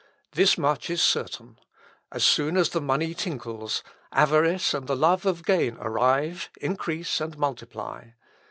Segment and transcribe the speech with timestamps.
[0.31, 1.59] "This much is certain;
[2.11, 7.37] as soon as the money tinkles, avarice and the love of gain arrive, increase, and
[7.37, 8.05] multiply.